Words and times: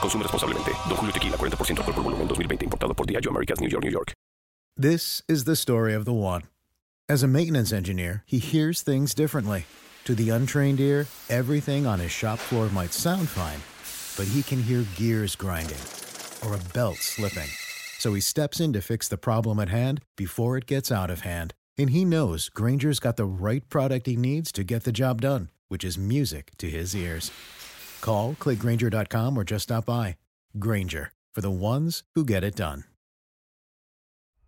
Consume 0.00 0.22
responsablemente. 0.22 0.72
Don 0.88 0.96
Julio 0.96 1.12
Tequila, 1.12 1.36
40% 1.36 1.78
alcohol 1.78 1.94
por 1.94 2.02
volumen, 2.02 2.28
2020. 2.28 2.66
Importado 2.66 2.96
por 2.96 3.06
Diageo 3.06 3.30
Americas, 3.30 3.60
New 3.60 3.68
York, 3.68 3.84
New 3.84 3.90
York. 3.90 4.12
This 4.76 5.22
is 5.26 5.44
the 5.44 5.56
story 5.56 5.94
of 5.94 6.04
the 6.04 6.12
one. 6.12 6.42
As 7.08 7.22
a 7.22 7.28
maintenance 7.28 7.72
engineer, 7.72 8.24
he 8.26 8.38
hears 8.38 8.82
things 8.82 9.14
differently. 9.14 9.64
To 10.04 10.14
the 10.14 10.30
untrained 10.30 10.80
ear, 10.80 11.06
everything 11.28 11.86
on 11.86 11.98
his 11.98 12.10
shop 12.10 12.38
floor 12.38 12.68
might 12.68 12.92
sound 12.92 13.28
fine, 13.28 13.60
but 14.16 14.30
he 14.32 14.42
can 14.42 14.62
hear 14.62 14.84
gears 14.96 15.34
grinding 15.34 15.78
or 16.44 16.54
a 16.54 16.72
belt 16.74 16.96
slipping. 16.96 17.48
So 17.98 18.12
he 18.14 18.20
steps 18.20 18.60
in 18.60 18.72
to 18.74 18.82
fix 18.82 19.08
the 19.08 19.16
problem 19.16 19.58
at 19.58 19.68
hand 19.68 20.02
before 20.16 20.56
it 20.56 20.66
gets 20.66 20.92
out 20.92 21.10
of 21.10 21.20
hand. 21.20 21.54
And 21.78 21.90
he 21.90 22.04
knows 22.04 22.48
Granger's 22.50 23.00
got 23.00 23.16
the 23.16 23.24
right 23.24 23.68
product 23.68 24.06
he 24.06 24.16
needs 24.16 24.52
to 24.52 24.64
get 24.64 24.84
the 24.84 24.92
job 24.92 25.22
done, 25.22 25.50
which 25.68 25.84
is 25.84 25.96
music 25.96 26.50
to 26.58 26.68
his 26.68 26.94
ears. 26.94 27.30
Call, 28.00 28.34
clickgranger.com, 28.40 29.38
or 29.38 29.44
just 29.44 29.64
stop 29.64 29.86
by. 29.86 30.16
Granger, 30.58 31.12
for 31.34 31.40
the 31.40 31.50
ones 31.50 32.02
who 32.14 32.24
get 32.24 32.42
it 32.42 32.56
done. 32.56 32.84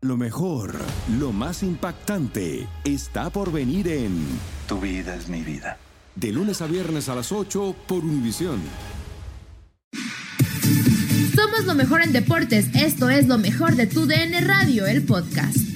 Lo 0.01 0.17
mejor, 0.17 0.75
lo 1.19 1.33
más 1.33 1.65
impactante, 1.65 2.69
está 2.85 3.31
por 3.31 3.51
venir 3.51 3.89
en 3.89 4.13
Tu 4.69 4.79
vida 4.79 5.17
es 5.17 5.29
mi 5.29 5.43
vida. 5.43 5.77
De 6.15 6.31
lunes 6.31 6.63
a 6.63 6.67
viernes 6.67 7.09
a 7.09 7.17
las 7.17 7.33
8 7.33 7.75
por 7.89 8.05
Univisión. 8.05 8.61
Somos 11.35 11.65
lo 11.65 11.75
mejor 11.75 12.03
en 12.03 12.13
deportes. 12.13 12.69
Esto 12.75 13.11
es 13.11 13.27
lo 13.27 13.39
mejor 13.39 13.75
de 13.75 13.87
tu 13.89 14.07
DN 14.07 14.41
Radio, 14.43 14.87
el 14.87 15.05
podcast. 15.05 15.68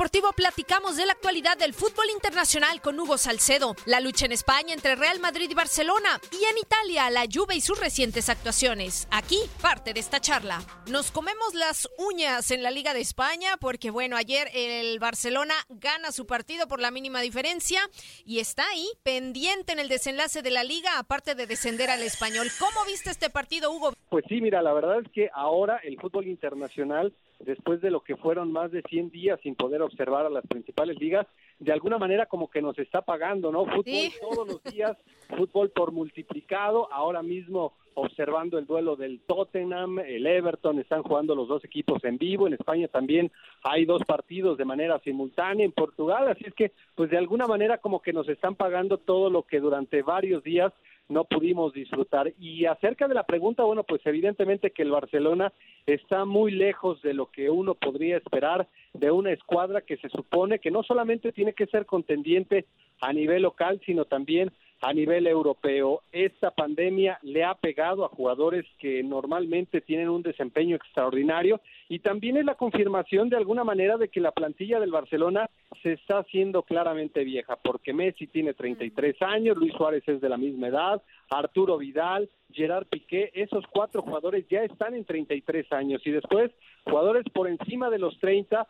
Deportivo 0.00 0.32
platicamos 0.34 0.96
de 0.96 1.04
la 1.04 1.12
actualidad 1.12 1.58
del 1.58 1.74
fútbol 1.74 2.06
internacional 2.14 2.80
con 2.80 2.98
Hugo 2.98 3.18
Salcedo, 3.18 3.74
la 3.84 4.00
lucha 4.00 4.24
en 4.24 4.32
España 4.32 4.72
entre 4.72 4.96
Real 4.96 5.20
Madrid 5.20 5.50
y 5.50 5.52
Barcelona 5.52 6.18
y 6.32 6.42
en 6.42 6.56
Italia 6.56 7.10
la 7.10 7.26
Juve 7.30 7.56
y 7.56 7.60
sus 7.60 7.78
recientes 7.78 8.30
actuaciones. 8.30 9.06
Aquí 9.10 9.36
parte 9.60 9.92
de 9.92 10.00
esta 10.00 10.18
charla. 10.18 10.60
Nos 10.90 11.10
comemos 11.10 11.52
las 11.52 11.86
uñas 11.98 12.50
en 12.50 12.62
la 12.62 12.70
Liga 12.70 12.94
de 12.94 13.02
España 13.02 13.58
porque 13.60 13.90
bueno, 13.90 14.16
ayer 14.16 14.48
el 14.54 14.98
Barcelona 15.00 15.52
gana 15.68 16.12
su 16.12 16.26
partido 16.26 16.66
por 16.66 16.80
la 16.80 16.90
mínima 16.90 17.20
diferencia 17.20 17.82
y 18.24 18.38
está 18.38 18.66
ahí 18.70 18.88
pendiente 19.02 19.72
en 19.72 19.80
el 19.80 19.90
desenlace 19.90 20.40
de 20.40 20.50
la 20.50 20.64
liga 20.64 20.98
aparte 20.98 21.34
de 21.34 21.46
descender 21.46 21.90
al 21.90 22.02
español. 22.02 22.46
¿Cómo 22.58 22.86
viste 22.86 23.10
este 23.10 23.28
partido, 23.28 23.70
Hugo? 23.70 23.92
Pues 24.08 24.24
sí, 24.30 24.40
mira, 24.40 24.62
la 24.62 24.72
verdad 24.72 25.00
es 25.00 25.12
que 25.12 25.28
ahora 25.34 25.76
el 25.84 26.00
fútbol 26.00 26.26
internacional 26.26 27.12
después 27.40 27.80
de 27.80 27.90
lo 27.90 28.00
que 28.00 28.16
fueron 28.16 28.52
más 28.52 28.70
de 28.70 28.82
100 28.82 29.10
días 29.10 29.40
sin 29.42 29.54
poder 29.54 29.82
observar 29.82 30.26
a 30.26 30.30
las 30.30 30.46
principales 30.46 30.98
ligas, 31.00 31.26
de 31.58 31.72
alguna 31.72 31.98
manera 31.98 32.26
como 32.26 32.50
que 32.50 32.62
nos 32.62 32.78
está 32.78 33.02
pagando, 33.02 33.50
¿no? 33.50 33.64
Fútbol 33.66 33.84
Sí. 33.84 34.12
todos 34.20 34.46
los 34.46 34.62
días, 34.64 34.96
fútbol 35.36 35.70
por 35.70 35.92
multiplicado, 35.92 36.92
ahora 36.92 37.22
mismo 37.22 37.74
observando 37.94 38.58
el 38.58 38.66
duelo 38.66 38.96
del 38.96 39.20
Tottenham, 39.20 39.98
el 39.98 40.26
Everton, 40.26 40.78
están 40.78 41.02
jugando 41.02 41.34
los 41.34 41.48
dos 41.48 41.64
equipos 41.64 42.02
en 42.04 42.18
vivo, 42.18 42.46
en 42.46 42.54
España 42.54 42.88
también 42.88 43.30
hay 43.62 43.84
dos 43.84 44.02
partidos 44.04 44.56
de 44.56 44.64
manera 44.64 44.98
simultánea, 45.00 45.64
en 45.64 45.72
Portugal, 45.72 46.28
así 46.28 46.44
es 46.46 46.54
que 46.54 46.72
pues 46.94 47.10
de 47.10 47.18
alguna 47.18 47.46
manera 47.46 47.78
como 47.78 48.00
que 48.00 48.12
nos 48.12 48.28
están 48.28 48.54
pagando 48.54 48.98
todo 48.98 49.28
lo 49.28 49.42
que 49.42 49.60
durante 49.60 50.02
varios 50.02 50.42
días 50.42 50.72
no 51.10 51.24
pudimos 51.24 51.74
disfrutar. 51.74 52.32
Y 52.38 52.64
acerca 52.64 53.08
de 53.08 53.14
la 53.14 53.24
pregunta, 53.24 53.64
bueno, 53.64 53.82
pues 53.82 54.00
evidentemente 54.06 54.70
que 54.70 54.82
el 54.82 54.92
Barcelona 54.92 55.52
está 55.84 56.24
muy 56.24 56.52
lejos 56.52 57.02
de 57.02 57.12
lo 57.12 57.26
que 57.26 57.50
uno 57.50 57.74
podría 57.74 58.16
esperar 58.16 58.68
de 58.94 59.10
una 59.10 59.32
escuadra 59.32 59.82
que 59.82 59.96
se 59.98 60.08
supone 60.08 60.60
que 60.60 60.70
no 60.70 60.82
solamente 60.82 61.32
tiene 61.32 61.52
que 61.52 61.66
ser 61.66 61.84
contendiente 61.84 62.66
a 63.00 63.12
nivel 63.12 63.42
local, 63.42 63.80
sino 63.84 64.04
también 64.04 64.52
a 64.80 64.92
nivel 64.92 65.26
europeo. 65.26 66.02
Esta 66.12 66.50
pandemia 66.50 67.18
le 67.22 67.44
ha 67.44 67.54
pegado 67.54 68.04
a 68.04 68.08
jugadores 68.08 68.64
que 68.78 69.02
normalmente 69.02 69.80
tienen 69.80 70.08
un 70.08 70.22
desempeño 70.22 70.76
extraordinario 70.76 71.60
y 71.88 71.98
también 71.98 72.36
es 72.38 72.44
la 72.44 72.54
confirmación 72.54 73.28
de 73.28 73.36
alguna 73.36 73.64
manera 73.64 73.96
de 73.96 74.08
que 74.08 74.20
la 74.20 74.32
plantilla 74.32 74.80
del 74.80 74.90
Barcelona 74.90 75.50
se 75.82 75.92
está 75.92 76.18
haciendo 76.18 76.62
claramente 76.62 77.24
vieja, 77.24 77.56
porque 77.56 77.92
Messi 77.92 78.26
tiene 78.26 78.54
33 78.54 79.20
años, 79.22 79.56
Luis 79.56 79.74
Suárez 79.74 80.02
es 80.06 80.20
de 80.20 80.28
la 80.28 80.36
misma 80.36 80.68
edad, 80.68 81.02
Arturo 81.30 81.78
Vidal, 81.78 82.28
Gerard 82.52 82.86
Piqué, 82.86 83.30
esos 83.34 83.64
cuatro 83.68 84.02
jugadores 84.02 84.46
ya 84.48 84.62
están 84.62 84.94
en 84.94 85.04
33 85.04 85.72
años 85.72 86.02
y 86.04 86.10
después 86.10 86.50
jugadores 86.84 87.24
por 87.32 87.48
encima 87.48 87.90
de 87.90 87.98
los 87.98 88.18
30 88.18 88.66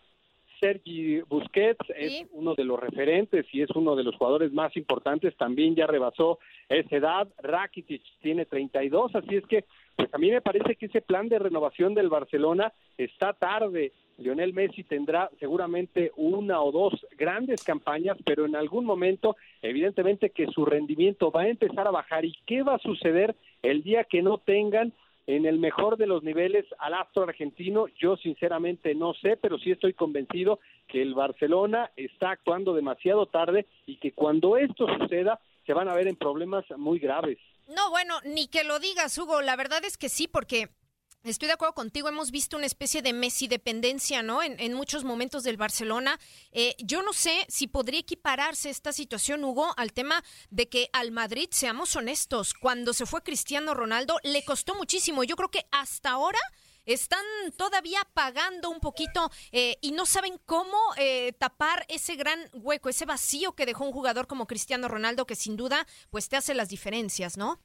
Sergi 0.61 1.23
Busquets 1.23 1.85
es 1.97 2.27
uno 2.33 2.55
de 2.55 2.65
los 2.65 2.79
referentes 2.79 3.47
y 3.53 3.63
es 3.63 3.71
uno 3.71 3.97
de 3.97 4.05
los 4.05 4.15
jugadores 4.17 4.53
más 4.53 4.77
importantes, 4.77 5.35
también 5.37 5.75
ya 5.75 5.87
rebasó 5.87 6.39
esa 6.69 6.97
edad, 6.97 7.29
Rakitic 7.39 8.03
tiene 8.21 8.45
32, 8.45 9.15
así 9.17 9.37
es 9.37 9.47
que 9.47 9.65
pues 9.97 10.13
a 10.15 10.19
mí 10.19 10.31
me 10.31 10.41
parece 10.41 10.77
que 10.77 10.87
ese 10.87 11.01
plan 11.01 11.29
de 11.29 11.39
renovación 11.39 11.95
del 11.95 12.09
Barcelona 12.09 12.73
está 12.97 13.33
tarde. 13.33 13.93
Lionel 14.19 14.53
Messi 14.53 14.85
tendrá 14.85 15.31
seguramente 15.39 16.13
una 16.17 16.63
o 16.63 16.71
dos 16.71 17.07
grandes 17.17 17.63
campañas, 17.63 18.17
pero 18.25 18.45
en 18.45 18.55
algún 18.55 18.85
momento 18.85 19.37
evidentemente 19.63 20.31
que 20.31 20.47
su 20.49 20.65
rendimiento 20.65 21.31
va 21.31 21.43
a 21.43 21.49
empezar 21.49 21.87
a 21.87 21.91
bajar. 21.91 22.25
Y 22.25 22.35
qué 22.47 22.63
va 22.63 22.75
a 22.75 22.79
suceder 22.79 23.35
el 23.63 23.83
día 23.83 24.05
que 24.05 24.23
no 24.23 24.39
tengan 24.39 24.93
en 25.37 25.47
el 25.47 25.61
mejor 25.61 25.97
de 25.97 26.09
los 26.09 26.25
niveles 26.25 26.65
al 26.79 26.95
astro 26.95 27.23
argentino, 27.23 27.87
yo 28.01 28.17
sinceramente 28.17 28.97
no 28.97 29.15
sé, 29.15 29.37
pero 29.37 29.59
sí 29.59 29.71
estoy 29.71 29.95
convencido 29.95 30.59
que 30.89 31.01
el 31.01 31.15
Barcelona 31.15 31.93
está 31.97 32.33
actuando 32.33 32.75
demasiado 32.75 33.27
tarde 33.27 33.67
y 33.87 33.97
que 33.99 34.13
cuando 34.13 34.57
esto 34.57 34.87
suceda 34.99 35.39
se 35.67 35.73
van 35.73 35.89
a 35.89 35.95
ver 35.95 36.09
en 36.09 36.17
problemas 36.17 36.65
muy 36.77 36.99
graves. 36.99 37.39
No, 37.69 37.91
bueno, 37.91 38.17
ni 38.25 38.49
que 38.49 38.65
lo 38.65 38.81
digas, 38.81 39.17
Hugo. 39.17 39.41
La 39.41 39.55
verdad 39.55 39.85
es 39.85 39.97
que 39.97 40.09
sí, 40.09 40.27
porque 40.27 40.69
Estoy 41.23 41.49
de 41.49 41.53
acuerdo 41.53 41.75
contigo, 41.75 42.09
hemos 42.09 42.31
visto 42.31 42.57
una 42.57 42.65
especie 42.65 43.03
de 43.03 43.13
Messi 43.13 43.47
dependencia, 43.47 44.23
¿no? 44.23 44.43
En, 44.43 44.59
en 44.59 44.73
muchos 44.73 45.05
momentos 45.05 45.43
del 45.43 45.59
Barcelona. 45.59 46.19
Eh, 46.51 46.75
yo 46.79 47.03
no 47.03 47.13
sé 47.13 47.45
si 47.49 47.67
podría 47.67 48.01
equipararse 48.01 48.71
esta 48.71 48.91
situación, 48.95 49.45
Hugo, 49.45 49.75
al 49.77 49.93
tema 49.93 50.25
de 50.49 50.71
que 50.71 50.89
al 50.95 51.11
Madrid, 51.11 51.49
seamos 51.51 51.95
honestos, 51.95 52.55
cuando 52.55 52.95
se 52.95 53.05
fue 53.05 53.23
Cristiano 53.23 53.75
Ronaldo, 53.75 54.19
le 54.23 54.43
costó 54.47 54.75
muchísimo. 54.75 55.23
Yo 55.23 55.37
creo 55.37 55.51
que 55.51 55.67
hasta 55.73 56.09
ahora 56.09 56.41
están 56.87 57.25
todavía 57.59 58.01
pagando 58.15 58.71
un 58.71 58.81
poquito 58.81 59.31
eh, 59.53 59.77
y 59.83 59.93
no 59.93 60.07
saben 60.07 60.41
cómo 60.47 60.79
eh, 60.97 61.35
tapar 61.39 61.85
ese 61.91 62.17
gran 62.17 62.49
hueco, 62.55 62.89
ese 62.89 63.05
vacío 63.05 63.53
que 63.53 63.67
dejó 63.67 63.85
un 63.85 63.93
jugador 63.93 64.27
como 64.27 64.47
Cristiano 64.47 64.89
Ronaldo, 64.89 65.27
que 65.27 65.37
sin 65.37 65.57
duda, 65.57 65.87
pues 66.09 66.31
te 66.31 66.39
hace 66.39 66.55
las 66.55 66.71
diferencias, 66.71 67.37
¿no? 67.37 67.61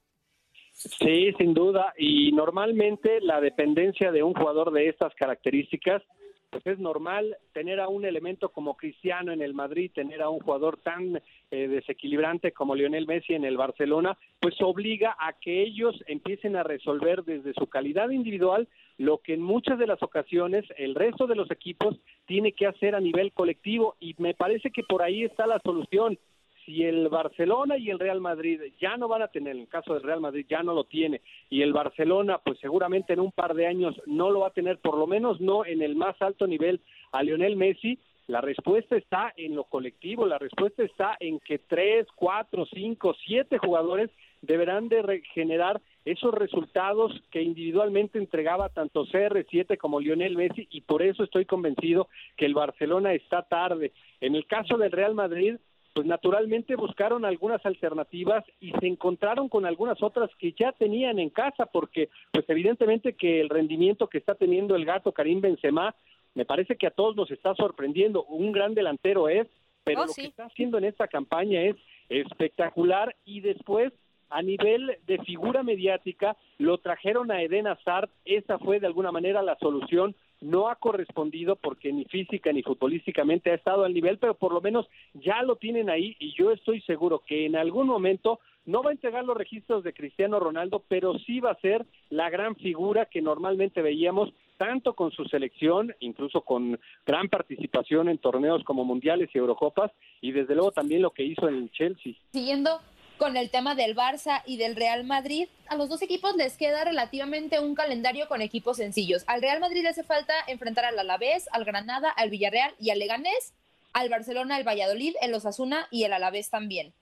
Sí, 0.86 1.34
sin 1.38 1.54
duda. 1.54 1.94
Y 1.98 2.32
normalmente 2.32 3.20
la 3.22 3.42
dependencia 3.42 4.12
de 4.12 4.22
un 4.22 4.34
jugador 4.34 4.72
de 4.72 4.88
estas 4.88 5.14
características, 5.16 6.04
pues 6.52 6.66
es 6.68 6.80
normal 6.80 7.36
tener 7.54 7.80
a 7.80 7.90
un 7.90 8.06
elemento 8.06 8.50
como 8.50 8.78
Cristiano 8.78 9.32
en 9.32 9.42
el 9.42 9.56
Madrid, 9.56 9.92
tener 9.94 10.22
a 10.22 10.30
un 10.30 10.40
jugador 10.40 10.78
tan 10.78 11.22
eh, 11.52 11.68
desequilibrante 11.68 12.52
como 12.52 12.76
Lionel 12.76 13.08
Messi 13.08 13.34
en 13.34 13.46
el 13.46 13.58
Barcelona, 13.58 14.18
pues 14.40 14.62
obliga 14.62 15.16
a 15.20 15.34
que 15.34 15.64
ellos 15.64 15.96
empiecen 16.08 16.56
a 16.56 16.64
resolver 16.64 17.24
desde 17.24 17.54
su 17.54 17.68
calidad 17.68 18.10
individual 18.12 18.68
lo 18.98 19.18
que 19.18 19.34
en 19.34 19.42
muchas 19.42 19.78
de 19.80 19.88
las 19.88 20.02
ocasiones 20.02 20.66
el 20.78 20.96
resto 20.96 21.28
de 21.28 21.36
los 21.36 21.52
equipos 21.52 22.00
tiene 22.26 22.54
que 22.54 22.68
hacer 22.68 22.96
a 22.96 23.02
nivel 23.02 23.34
colectivo 23.34 23.96
y 24.00 24.16
me 24.20 24.34
parece 24.34 24.72
que 24.72 24.84
por 24.84 25.02
ahí 25.02 25.24
está 25.24 25.48
la 25.48 25.60
solución 25.60 26.18
si 26.66 26.84
el 26.84 27.10
Barcelona 27.10 27.78
y 27.78 27.90
el 27.90 28.00
Real 28.00 28.22
Madrid 28.22 28.62
ya 28.80 28.98
no 28.98 29.08
van 29.08 29.22
a 29.22 29.28
tener, 29.28 29.56
en 29.56 29.62
el 29.62 29.68
caso 29.68 29.94
del 29.94 30.04
Real 30.04 30.22
Madrid 30.22 30.46
ya 30.50 30.64
no 30.64 30.74
lo 30.74 30.86
tiene, 30.86 31.22
y 31.50 31.62
el 31.62 31.74
Barcelona 31.74 32.40
pues 32.44 32.60
seguramente 32.60 33.14
en 33.14 33.20
un 33.20 33.32
par 33.32 33.54
de 33.54 33.68
años 33.68 33.96
no 34.06 34.32
lo 34.32 34.42
va 34.42 34.48
a 34.48 34.54
tener, 34.54 34.80
por 34.80 34.98
lo 34.98 35.08
menos 35.08 35.40
no 35.40 35.66
en 35.66 35.82
el 35.82 35.96
más 35.96 36.22
alto 36.22 36.48
nivel 36.48 36.82
a 37.12 37.24
Lionel 37.24 37.56
Messi, 37.56 38.00
la 38.28 38.42
respuesta 38.42 38.96
está 38.96 39.34
en 39.38 39.56
lo 39.56 39.66
colectivo, 39.66 40.26
la 40.26 40.40
respuesta 40.40 40.84
está 40.84 41.16
en 41.20 41.40
que 41.40 41.60
tres, 41.60 42.08
cuatro, 42.16 42.66
cinco, 42.66 43.16
siete 43.24 43.60
jugadores 43.60 44.10
deberán 44.42 44.90
de 44.90 45.22
generar 45.34 45.80
esos 46.06 46.34
resultados 46.34 47.12
que 47.32 47.44
individualmente 47.44 48.18
entregaba 48.18 48.70
tanto 48.70 49.06
CR7 49.06 49.78
como 49.78 50.00
Lionel 50.00 50.38
Messi 50.38 50.68
y 50.72 50.82
por 50.82 51.04
eso 51.04 51.24
estoy 51.24 51.46
convencido 51.46 52.08
que 52.36 52.46
el 52.46 52.56
Barcelona 52.56 53.14
está 53.14 53.44
tarde. 53.44 53.92
En 54.22 54.36
el 54.36 54.48
caso 54.48 54.78
del 54.78 54.92
Real 54.92 55.14
Madrid, 55.14 55.58
pues 55.96 56.06
naturalmente 56.06 56.76
buscaron 56.76 57.24
algunas 57.24 57.66
alternativas 57.66 58.44
y 58.60 58.74
se 58.74 58.86
encontraron 58.86 59.48
con 59.48 59.66
algunas 59.66 60.04
otras 60.04 60.30
que 60.38 60.52
ya 60.52 60.74
tenían 60.74 61.20
en 61.20 61.30
casa, 61.30 61.68
porque 61.68 62.10
pues 62.34 62.44
evidentemente 62.50 63.14
que 63.14 63.40
el 63.40 63.48
rendimiento 63.48 64.08
que 64.08 64.18
está 64.18 64.36
teniendo 64.36 64.76
el 64.76 64.84
gato 64.84 65.14
Karim 65.14 65.40
Benzema, 65.40 65.96
me 66.34 66.44
parece 66.44 66.76
que 66.76 66.88
a 66.88 66.92
todos 66.92 67.16
nos 67.16 67.32
está 67.32 67.56
sorprendiendo, 67.56 68.26
un 68.26 68.52
gran 68.52 68.74
delantero 68.74 69.30
es, 69.30 69.48
pero 69.86 70.02
Oh, 70.02 70.06
lo 70.08 70.12
sí. 70.12 70.24
que 70.24 70.28
está 70.28 70.48
haciendo 70.48 70.78
en 70.80 70.84
esta 70.84 71.08
campaña 71.08 71.62
es 71.62 71.78
espectacular 72.10 73.16
y 73.24 73.40
después 73.40 73.94
a 74.30 74.42
nivel 74.42 74.98
de 75.08 75.18
figura 75.20 75.64
mediática 75.64 76.36
lo 76.58 76.78
trajeron 76.80 77.32
a 77.32 77.42
Eden 77.42 77.68
Hazard, 77.68 78.10
esa 78.26 78.60
fue 78.60 78.82
de 78.82 78.88
alguna 78.88 79.14
manera 79.14 79.42
la 79.44 79.56
solución, 79.60 80.14
no 80.42 80.70
ha 80.70 80.76
correspondido 80.76 81.56
porque 81.56 81.92
ni 81.92 82.06
física 82.06 82.52
ni 82.52 82.64
futbolísticamente 82.64 83.52
ha 83.52 83.56
estado 83.56 83.84
al 83.84 83.94
nivel, 83.94 84.18
pero 84.18 84.36
por 84.36 84.54
lo 84.54 84.62
menos 84.62 84.88
ya 85.14 85.42
lo 85.44 85.56
tienen 85.56 85.90
ahí 85.90 86.16
y 86.20 86.34
yo 86.34 86.52
estoy 86.52 86.82
seguro 86.82 87.24
que 87.26 87.46
en 87.46 87.56
algún 87.56 87.88
momento 87.88 88.40
no 88.66 88.82
va 88.82 88.90
a 88.90 88.94
entregar 88.94 89.24
los 89.24 89.38
registros 89.38 89.84
de 89.84 89.94
Cristiano 89.94 90.40
Ronaldo, 90.40 90.84
pero 90.88 91.18
sí 91.20 91.40
va 91.40 91.52
a 91.52 91.60
ser 91.62 91.86
la 92.10 92.30
gran 92.30 92.56
figura 92.56 93.06
que 93.06 93.22
normalmente 93.22 93.82
veíamos 93.82 94.34
tanto 94.58 94.94
con 94.94 95.12
su 95.12 95.26
selección, 95.26 95.94
incluso 96.00 96.42
con 96.42 96.80
gran 97.06 97.30
participación 97.30 98.10
en 98.10 98.18
torneos 98.18 98.64
como 98.64 98.86
mundiales 98.86 99.30
y 99.34 99.38
Eurocopas, 99.38 99.92
y 100.22 100.32
desde 100.32 100.56
luego 100.56 100.72
también 100.72 101.02
lo 101.02 101.12
que 101.12 101.24
hizo 101.24 101.48
en 101.48 101.56
el 101.56 101.72
Chelsea. 101.72 102.14
Siguiendo 102.32 102.80
con 103.18 103.38
el 103.38 103.50
tema 103.50 103.76
del 103.76 103.96
Barça 103.96 104.42
y 104.46 104.58
del 104.58 104.76
Real 104.76 105.04
Madrid, 105.04 105.48
a 105.68 105.76
los 105.76 105.90
dos 105.90 106.02
equipos 106.02 106.36
les 106.36 106.58
queda 106.58 106.84
relativamente 106.84 107.60
un 107.60 107.76
calendario 107.76 108.28
con 108.28 108.42
equipos 108.42 108.78
sencillos. 108.78 109.24
Al 109.28 109.42
Real 109.42 109.60
Madrid 109.60 109.84
le 109.84 109.90
hace 109.90 110.04
falta 110.04 110.34
enfrentar 110.48 110.86
al 110.86 111.00
Alavés, 111.00 111.48
al 111.52 111.66
Granada, 111.66 112.10
al 112.10 112.30
Villarreal 112.30 112.74
y 112.80 112.90
al 112.90 113.00
Leganés, 113.00 113.54
al 113.94 114.10
Barcelona, 114.10 114.58
el 114.58 114.68
Valladolid, 114.68 115.16
el 115.22 115.34
Osasuna 115.34 115.88
y 115.92 116.04
el 116.04 116.14
Alavés 116.14 116.50
también. 116.50 116.94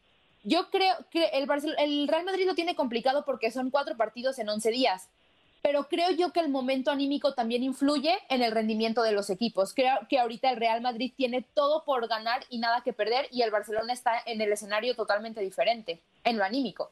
Yo 0.44 0.70
creo 0.70 0.94
que 1.10 1.26
el, 1.34 1.48
Barcel- 1.48 1.76
el 1.80 2.08
Real 2.08 2.26
Madrid 2.26 2.46
lo 2.46 2.56
tiene 2.56 2.76
complicado 2.76 3.24
porque 3.26 3.50
son 3.52 3.72
cuatro 3.72 3.96
partidos 3.98 4.38
en 4.40 4.50
11 4.50 4.70
días, 4.72 5.10
pero 5.64 5.86
creo 5.86 6.12
yo 6.12 6.34
que 6.34 6.42
el 6.42 6.50
momento 6.50 6.92
anímico 6.92 7.34
también 7.34 7.64
influye 7.64 8.14
en 8.30 8.44
el 8.44 8.52
rendimiento 8.52 9.02
de 9.02 9.14
los 9.14 9.30
equipos. 9.30 9.74
Creo 9.74 9.96
que 10.10 10.20
ahorita 10.20 10.52
el 10.52 10.58
Real 10.58 10.82
Madrid 10.82 11.14
tiene 11.16 11.46
todo 11.54 11.86
por 11.86 12.06
ganar 12.10 12.42
y 12.50 12.60
nada 12.60 12.82
que 12.84 12.92
perder 12.92 13.28
y 13.32 13.44
el 13.44 13.50
Barcelona 13.50 13.94
está 13.94 14.12
en 14.26 14.42
el 14.42 14.52
escenario 14.52 14.94
totalmente 14.94 15.40
diferente, 15.40 16.02
en 16.26 16.38
lo 16.38 16.44
anímico. 16.44 16.92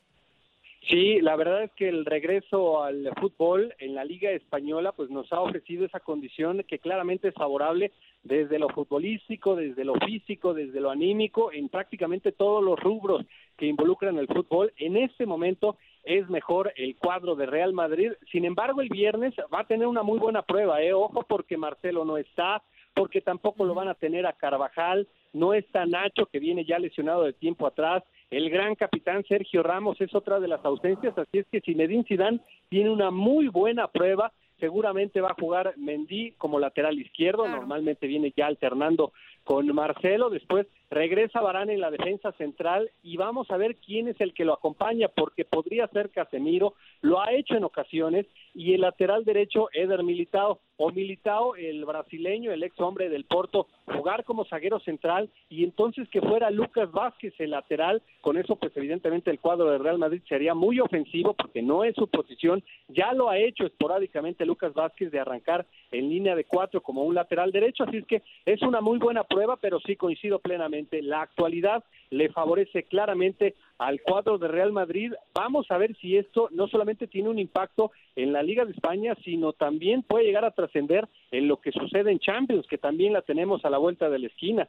Sí, 0.90 1.20
la 1.22 1.36
verdad 1.36 1.64
es 1.66 1.72
que 1.74 1.90
el 1.90 2.06
regreso 2.06 2.82
al 2.82 3.12
fútbol 3.20 3.76
en 3.78 3.94
la 3.94 4.04
Liga 4.04 4.32
Española 4.32 4.94
pues 4.94 5.12
nos 5.12 5.32
ha 5.32 5.42
ofrecido 5.42 5.86
esa 5.86 6.00
condición 6.00 6.64
que 6.68 6.80
claramente 6.80 7.28
es 7.28 7.36
favorable 7.36 7.92
desde 8.24 8.58
lo 8.58 8.70
futbolístico, 8.70 9.56
desde 9.56 9.86
lo 9.86 9.96
físico, 9.96 10.54
desde 10.54 10.80
lo 10.80 10.90
anímico, 10.90 11.52
en 11.52 11.70
prácticamente 11.70 12.32
todos 12.32 12.64
los 12.64 12.80
rubros 12.80 13.26
que 13.58 13.68
involucran 13.68 14.18
el 14.18 14.28
fútbol. 14.28 14.74
En 14.78 14.98
este 14.98 15.28
momento 15.28 15.78
es 16.04 16.30
mejor 16.30 16.74
el 16.76 16.96
cuadro 16.98 17.36
de 17.36 17.46
Real 17.46 17.74
Madrid. 17.74 18.12
Sin 18.32 18.46
embargo, 18.46 18.82
el 18.82 18.90
viernes 18.90 19.34
va 19.54 19.62
a 19.62 19.68
tener 19.68 19.88
una 19.88 20.04
muy 20.04 20.20
buena 20.20 20.42
prueba, 20.42 20.82
¿eh? 20.82 20.94
Ojo 20.94 21.24
porque 21.28 21.58
Marcelo 21.58 22.06
no 22.06 22.18
está, 22.18 22.64
porque 22.94 23.22
tampoco 23.22 23.66
lo 23.66 23.74
van 23.74 23.88
a 23.88 23.96
tener 23.96 24.26
a 24.26 24.34
Carvajal, 24.34 25.08
no 25.34 25.54
está 25.54 25.86
Nacho 25.86 26.26
que 26.26 26.40
viene 26.40 26.66
ya 26.66 26.80
lesionado 26.80 27.24
de 27.24 27.34
tiempo 27.34 27.66
atrás, 27.68 28.04
el 28.30 28.50
gran 28.50 28.76
capitán 28.76 29.24
Sergio 29.28 29.64
Ramos 29.64 30.00
es 30.00 30.14
otra 30.16 30.40
de 30.40 30.48
las 30.48 30.64
ausencias, 30.64 31.18
así 31.18 31.40
es 31.40 31.46
que 31.52 31.62
Zinedine 31.62 32.06
Zidane 32.06 32.40
tiene 32.70 32.90
una 32.90 33.12
muy 33.12 33.48
buena 33.48 33.88
prueba, 33.88 34.32
seguramente 34.62 35.20
va 35.20 35.32
a 35.32 35.42
jugar 35.42 35.74
Mendy 35.76 36.32
como 36.38 36.60
lateral 36.60 36.98
izquierdo, 36.98 37.48
normalmente 37.48 38.08
viene 38.08 38.32
ya 38.38 38.46
alternando 38.46 39.12
con 39.44 39.68
Marcelo, 39.74 40.30
después 40.30 40.68
regresa 40.90 41.42
Varane 41.42 41.74
en 41.74 41.82
la 41.82 41.92
defensa 41.92 42.32
central 42.34 42.92
y 43.02 43.18
vamos 43.18 43.50
a 43.50 43.58
ver 43.58 43.76
quién 43.76 44.08
es 44.08 44.22
el 44.22 44.34
que 44.34 44.46
lo 44.46 44.54
acompaña, 44.54 45.10
porque 45.10 45.46
podría 45.46 45.88
ser 45.88 46.12
Casemiro, 46.12 46.76
lo 47.02 47.20
ha 47.22 47.34
hecho 47.34 47.56
en 47.56 47.64
ocasiones, 47.64 48.28
y 48.54 48.74
el 48.74 48.82
lateral 48.82 49.26
derecho 49.26 49.70
Eder 49.74 50.04
Militao, 50.04 50.60
o 50.84 50.92
Militao, 50.92 51.56
el 51.56 51.86
brasileño, 51.86 52.52
el 52.52 52.64
ex 52.64 52.80
hombre 52.80 53.08
del 53.10 53.26
Porto, 53.26 53.68
jugar 53.86 54.24
como 54.24 54.46
zaguero 54.46 54.80
central, 54.80 55.30
y 55.48 55.64
entonces 55.64 56.10
que 56.10 56.22
fuera 56.22 56.50
Lucas 56.50 56.92
Vázquez 56.92 57.34
el 57.38 57.52
lateral, 57.52 58.02
con 58.22 58.36
eso 58.36 58.56
pues 58.56 58.76
evidentemente 58.76 59.30
el 59.30 59.40
cuadro 59.40 59.70
de 59.70 59.78
Real 59.78 60.00
Madrid 60.00 60.24
sería 60.28 60.56
muy 60.56 60.80
ofensivo, 60.80 61.34
porque 61.34 61.62
no 61.62 61.84
es 61.84 61.94
su 61.94 62.08
posición, 62.08 62.64
ya 62.88 63.14
lo 63.14 63.30
ha 63.30 63.38
hecho 63.38 63.64
esporádicamente 63.64 64.44
Lucas 64.44 64.74
Vázquez 64.74 65.12
de 65.12 65.20
arrancar 65.20 65.68
en 65.92 66.10
línea 66.10 66.36
de 66.36 66.46
cuatro 66.46 66.82
como 66.82 67.04
un 67.04 67.14
lateral 67.14 67.52
derecho, 67.52 67.84
así 67.84 67.98
es 67.98 68.06
que 68.08 68.24
es 68.46 68.62
una 68.64 68.82
muy 68.82 68.98
buena 68.98 69.24
prueba, 69.24 69.58
pero 69.58 69.80
sí 69.82 69.96
coincido 69.96 70.40
plenamente, 70.40 71.04
la 71.04 71.22
actualidad 71.22 71.84
le 72.10 72.30
favorece 72.30 72.84
claramente 72.84 73.56
al 73.78 74.02
cuadro 74.02 74.38
de 74.38 74.48
Real 74.48 74.72
Madrid. 74.72 75.14
Vamos 75.34 75.66
a 75.72 75.78
ver 75.78 75.96
si 75.96 76.16
esto 76.16 76.50
no 76.52 76.68
solamente 76.68 77.08
tiene 77.08 77.30
un 77.30 77.40
impacto 77.40 77.92
en 78.16 78.32
la 78.32 78.44
Liga 78.44 78.64
de 78.66 78.74
España, 78.74 79.16
sino 79.24 79.54
también 79.54 80.04
puede 80.04 80.26
llegar 80.26 80.46
a 80.46 80.52
trascender 80.72 81.08
en 81.32 81.48
lo 81.48 81.60
que 81.60 81.72
sucede 81.72 82.12
en 82.12 82.20
Champions, 82.20 82.66
que 82.68 82.78
también 82.78 83.14
la 83.14 83.22
tenemos 83.22 83.64
a 83.66 83.70
la 83.70 83.78
vuelta 83.78 84.10
de 84.10 84.20
la 84.20 84.28
esquina. 84.28 84.68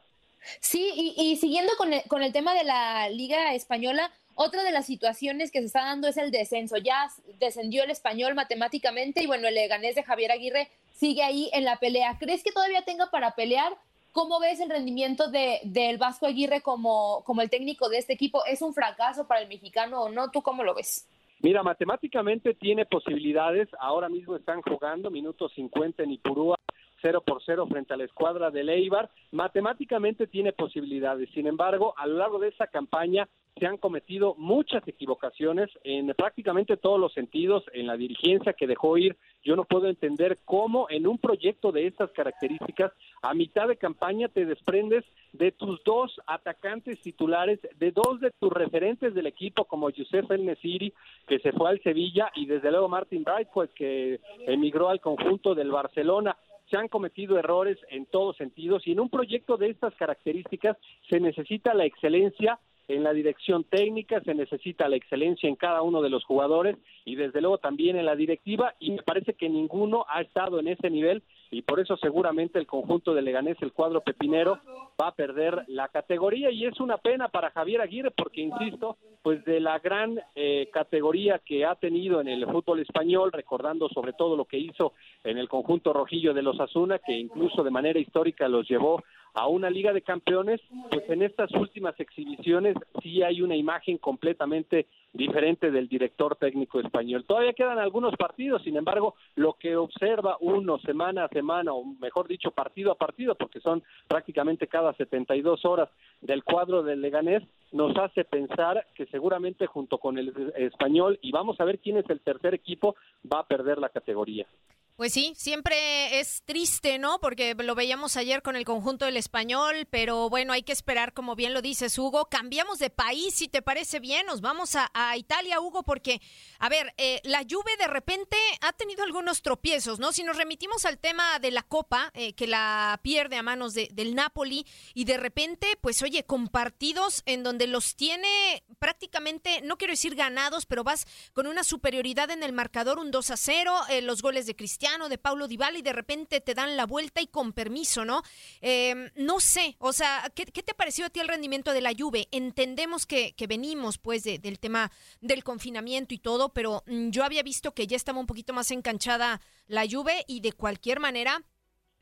Sí, 0.59 1.13
y, 1.15 1.35
siguiendo 1.37 1.71
con 1.77 1.93
el, 1.93 2.03
con 2.07 2.21
el 2.21 2.33
tema 2.33 2.53
de 2.53 2.65
la 2.65 3.07
Liga 3.09 3.53
Española, 3.53 4.11
otra 4.35 4.63
de 4.63 4.71
las 4.71 4.85
situaciones 4.85 5.51
que 5.51 5.59
se 5.59 5.67
está 5.67 5.83
dando 5.85 6.07
es 6.07 6.17
el 6.17 6.31
descenso. 6.31 6.75
Ya 6.77 7.09
descendió 7.39 7.83
el 7.83 7.91
español 7.91 8.35
matemáticamente 8.35 9.23
y 9.23 9.27
bueno, 9.27 9.47
el 9.47 9.55
Leganés 9.55 9.95
de 9.95 10.03
Javier 10.03 10.31
Aguirre 10.31 10.69
sigue 10.93 11.23
ahí 11.23 11.49
en 11.53 11.63
la 11.63 11.77
pelea. 11.77 12.17
¿Crees 12.19 12.43
que 12.43 12.51
todavía 12.51 12.81
tenga 12.81 13.09
para 13.09 13.35
pelear? 13.35 13.73
¿Cómo 14.11 14.39
ves 14.39 14.59
el 14.59 14.69
rendimiento 14.69 15.29
de, 15.29 15.59
del 15.63 15.97
Vasco 15.97 16.25
Aguirre 16.25 16.61
como, 16.61 17.23
como 17.23 17.41
el 17.41 17.49
técnico 17.49 17.87
de 17.87 17.99
este 17.99 18.13
equipo? 18.13 18.43
¿Es 18.45 18.61
un 18.61 18.73
fracaso 18.73 19.25
para 19.25 19.41
el 19.41 19.47
mexicano 19.47 20.01
o 20.01 20.09
no? 20.09 20.29
¿Tú 20.29 20.41
cómo 20.41 20.63
lo 20.63 20.75
ves? 20.75 21.07
Mira, 21.43 21.61
matemáticamente 21.61 22.53
tiene 22.53 22.85
posibilidades. 22.85 23.67
Ahora 23.77 24.07
mismo 24.07 24.37
están 24.37 24.61
jugando 24.61 25.11
minutos 25.11 25.51
50 25.55 26.01
en 26.03 26.11
Ipurúa, 26.11 26.55
0 27.03 27.21
por 27.21 27.43
0 27.43 27.67
frente 27.67 27.93
a 27.93 27.97
la 27.97 28.05
escuadra 28.05 28.49
de 28.49 28.63
Leibar. 28.63 29.11
Matemáticamente 29.31 30.25
tiene 30.25 30.53
posibilidades. 30.53 31.29
Sin 31.35 31.45
embargo, 31.45 31.93
a 31.97 32.07
lo 32.07 32.17
largo 32.17 32.39
de 32.39 32.47
esta 32.47 32.67
campaña 32.67 33.27
se 33.59 33.67
han 33.67 33.77
cometido 33.77 34.35
muchas 34.37 34.87
equivocaciones 34.87 35.69
en 35.83 36.07
prácticamente 36.15 36.77
todos 36.77 36.99
los 36.99 37.13
sentidos 37.13 37.63
en 37.73 37.85
la 37.85 37.97
dirigencia 37.97 38.53
que 38.53 38.65
dejó 38.65 38.97
ir. 38.97 39.15
Yo 39.43 39.55
no 39.55 39.65
puedo 39.65 39.87
entender 39.87 40.39
cómo 40.43 40.87
en 40.89 41.05
un 41.05 41.19
proyecto 41.19 41.71
de 41.71 41.85
estas 41.85 42.11
características 42.11 42.91
a 43.21 43.33
mitad 43.33 43.67
de 43.67 43.77
campaña 43.77 44.27
te 44.27 44.45
desprendes 44.45 45.03
de 45.33 45.51
tus 45.51 45.83
dos 45.83 46.19
atacantes 46.25 46.99
titulares, 47.01 47.59
de 47.77 47.91
dos 47.91 48.19
de 48.21 48.31
tus 48.39 48.51
referentes 48.51 49.13
del 49.13 49.27
equipo 49.27 49.65
como 49.65 49.89
Youssef 49.89 50.31
El 50.31 50.45
Nesiri 50.45 50.93
que 51.27 51.39
se 51.39 51.51
fue 51.51 51.69
al 51.69 51.81
Sevilla 51.83 52.31
y 52.35 52.45
desde 52.45 52.71
luego 52.71 52.89
Martin 52.89 53.23
Bright 53.23 53.49
pues 53.53 53.69
que 53.71 54.19
emigró 54.47 54.89
al 54.89 54.99
conjunto 54.99 55.53
del 55.53 55.71
Barcelona 55.71 56.35
se 56.73 56.79
han 56.79 56.87
cometido 56.87 57.37
errores 57.37 57.77
en 57.91 58.07
todos 58.07 58.35
sentidos 58.35 58.87
y 58.87 58.93
en 58.93 58.99
un 58.99 59.07
proyecto 59.07 59.57
de 59.57 59.69
estas 59.69 59.93
características 59.93 60.75
se 61.07 61.19
necesita 61.19 61.75
la 61.75 61.85
excelencia 61.85 62.57
en 62.87 63.03
la 63.03 63.13
dirección 63.13 63.63
técnica, 63.63 64.21
se 64.21 64.33
necesita 64.33 64.89
la 64.89 64.95
excelencia 64.95 65.47
en 65.47 65.55
cada 65.55 65.83
uno 65.83 66.01
de 66.01 66.09
los 66.09 66.25
jugadores 66.25 66.75
y 67.05 67.13
desde 67.15 67.41
luego 67.41 67.59
también 67.59 67.95
en 67.95 68.07
la 68.07 68.15
directiva 68.15 68.73
y 68.79 68.89
me 68.89 69.03
parece 69.03 69.35
que 69.35 69.49
ninguno 69.49 70.07
ha 70.09 70.21
estado 70.21 70.59
en 70.59 70.67
ese 70.67 70.89
nivel 70.89 71.21
y 71.51 71.61
por 71.61 71.79
eso 71.79 71.95
seguramente 71.97 72.57
el 72.57 72.65
conjunto 72.65 73.13
de 73.13 73.21
Leganés, 73.21 73.57
el 73.61 73.71
cuadro 73.71 74.01
pepinero, 74.01 74.57
va 74.99 75.09
a 75.09 75.15
perder 75.15 75.65
la 75.67 75.89
categoría 75.89 76.49
y 76.49 76.65
es 76.65 76.79
una 76.79 76.97
pena 76.97 77.27
para 77.27 77.51
Javier 77.51 77.81
Aguirre 77.81 78.09
porque, 78.09 78.41
insisto, 78.41 78.97
pues 79.23 79.43
de 79.45 79.61
la 79.61 79.79
gran 79.79 80.19
eh, 80.35 80.69
categoría 80.71 81.39
que 81.39 81.65
ha 81.65 81.75
tenido 81.75 82.19
en 82.19 82.27
el 82.27 82.45
fútbol 82.45 82.81
español, 82.81 83.31
recordando 83.31 83.87
sobre 83.89 84.11
todo 84.13 84.35
lo 84.35 84.45
que 84.45 84.59
hizo 84.59 84.93
en 85.23 85.37
el 85.37 85.47
conjunto 85.47 85.93
rojillo 85.93 86.33
de 86.33 86.41
los 86.41 86.59
Asuna, 86.59 86.99
que 86.99 87.13
incluso 87.13 87.63
de 87.63 87.71
manera 87.71 87.99
histórica 87.99 88.49
los 88.49 88.67
llevó 88.67 89.01
a 89.33 89.47
una 89.47 89.69
liga 89.69 89.93
de 89.93 90.01
campeones, 90.01 90.61
pues 90.91 91.09
en 91.09 91.23
estas 91.23 91.51
últimas 91.53 91.99
exhibiciones 91.99 92.75
sí 93.01 93.23
hay 93.23 93.41
una 93.41 93.55
imagen 93.55 93.97
completamente 93.97 94.87
diferente 95.11 95.71
del 95.71 95.87
director 95.87 96.35
técnico 96.35 96.79
español. 96.79 97.25
Todavía 97.25 97.53
quedan 97.53 97.79
algunos 97.79 98.15
partidos, 98.15 98.61
sin 98.63 98.77
embargo, 98.77 99.15
lo 99.35 99.53
que 99.53 99.75
observa 99.75 100.37
uno 100.39 100.77
semana 100.79 101.25
a 101.25 101.29
semana, 101.29 101.73
o 101.73 101.83
mejor 101.83 102.27
dicho, 102.27 102.51
partido 102.51 102.91
a 102.91 102.95
partido, 102.95 103.35
porque 103.35 103.59
son 103.59 103.83
prácticamente 104.07 104.67
cada 104.67 104.93
72 104.93 105.65
horas 105.65 105.89
del 106.21 106.43
cuadro 106.43 106.83
del 106.83 107.01
Leganés, 107.01 107.43
nos 107.71 107.97
hace 107.97 108.23
pensar 108.23 108.85
que 108.93 109.07
seguramente 109.13 109.67
junto 109.67 109.99
con 109.99 110.17
el 110.17 110.33
español, 110.55 111.19
y 111.21 111.31
vamos 111.31 111.59
a 111.59 111.65
ver 111.65 111.77
quién 111.77 111.97
es 111.97 112.09
el 112.09 112.19
tercer 112.19 112.55
equipo, 112.55 112.95
va 113.31 113.41
a 113.41 113.47
perder 113.47 113.77
la 113.77 113.89
categoría. 113.89 114.47
Pues 114.95 115.11
sí, 115.11 115.33
siempre 115.35 116.19
es 116.19 116.43
triste, 116.45 116.99
¿no? 116.99 117.19
Porque 117.19 117.55
lo 117.55 117.73
veíamos 117.73 118.15
ayer 118.15 118.43
con 118.43 118.55
el 118.55 118.63
conjunto 118.63 119.05
del 119.05 119.17
español, 119.17 119.87
pero 119.89 120.29
bueno, 120.29 120.53
hay 120.53 120.61
que 120.61 120.71
esperar, 120.71 121.13
como 121.13 121.35
bien 121.35 121.51
lo 121.51 121.63
dices, 121.63 121.97
Hugo. 121.97 122.29
Cambiamos 122.29 122.77
de 122.77 122.91
país, 122.91 123.33
si 123.33 123.47
te 123.47 123.63
parece 123.63 123.99
bien, 123.99 124.27
nos 124.27 124.41
vamos 124.41 124.75
a, 124.75 124.91
Italia, 125.17 125.59
Hugo, 125.59 125.81
porque, 125.81 126.21
a 126.59 126.69
ver, 126.69 126.93
eh, 126.97 127.21
la 127.23 127.39
Juve 127.39 127.75
de 127.79 127.87
repente 127.87 128.37
ha 128.61 128.71
tenido 128.73 129.03
algunos 129.03 129.41
tropiezos, 129.41 129.97
¿no? 129.97 130.11
Si 130.11 130.23
nos 130.23 130.37
remitimos 130.37 130.85
al 130.85 130.99
tema 130.99 131.39
de 131.39 131.49
la 131.49 131.63
Copa, 131.63 132.11
eh, 132.13 132.33
que 132.33 132.45
la 132.45 132.99
pierde 133.01 133.37
a 133.37 133.41
manos 133.41 133.73
de, 133.73 133.89
del 133.93 134.13
Napoli, 134.13 134.63
y 134.93 135.05
de 135.05 135.17
repente, 135.17 135.75
pues 135.81 136.03
oye, 136.03 136.23
con 136.23 136.49
partidos 136.49 137.23
en 137.25 137.41
donde 137.41 137.65
los 137.65 137.95
tiene 137.95 138.63
prácticamente, 138.77 139.61
no 139.63 139.79
quiero 139.79 139.93
decir 139.93 140.13
ganados, 140.13 140.67
pero 140.67 140.83
vas 140.83 141.07
con 141.33 141.47
una 141.47 141.63
superioridad 141.63 142.29
en 142.29 142.43
el 142.43 142.53
marcador, 142.53 142.99
un 142.99 143.09
2 143.09 143.31
a 143.31 143.37
0, 143.37 143.75
eh, 143.89 144.01
los 144.03 144.21
goles 144.21 144.45
de 144.45 144.55
Cristiano 144.55 144.82
de 144.83 145.17
Paulo 145.17 145.47
Dybala 145.47 145.79
y 145.79 145.81
de 145.81 145.93
repente 145.93 146.41
te 146.41 146.53
dan 146.53 146.75
la 146.75 146.85
vuelta 146.85 147.21
y 147.21 147.27
con 147.27 147.53
permiso, 147.53 148.03
¿no? 148.03 148.21
Em, 148.59 149.09
no 149.15 149.39
sé, 149.39 149.77
o 149.79 149.93
sea, 149.93 150.29
¿qué, 150.35 150.45
te 150.45 150.73
pareció 150.73 151.05
a 151.05 151.09
ti 151.09 151.21
el 151.21 151.29
rendimiento 151.29 151.71
de 151.71 151.79
la 151.79 151.93
Juve? 151.97 152.27
Entendemos 152.31 153.05
que, 153.05 153.33
venimos 153.47 153.97
pues 153.97 154.23
del 154.23 154.59
tema 154.59 154.91
del 155.21 155.43
confinamiento 155.43 156.13
y 156.13 156.17
todo, 156.17 156.49
pero 156.49 156.83
mm, 156.85 157.11
yo 157.11 157.23
había 157.23 157.43
visto 157.43 157.73
que 157.73 157.87
ya 157.87 157.95
estaba 157.95 158.19
un 158.19 158.25
poquito 158.25 158.51
más 158.51 158.71
enganchada 158.71 159.39
la 159.67 159.85
Juve 159.89 160.25
y 160.27 160.41
de 160.41 160.51
cualquier 160.51 160.99
manera 160.99 161.41